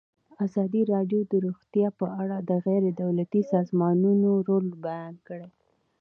ازادي 0.45 0.81
راډیو 0.93 1.21
د 1.31 1.33
روغتیا 1.45 1.87
په 1.99 2.05
اړه 2.21 2.37
د 2.49 2.51
غیر 2.65 2.83
دولتي 3.01 3.41
سازمانونو 3.53 4.29
رول 4.47 4.65
بیان 4.85 5.15
کړی. 5.27 5.47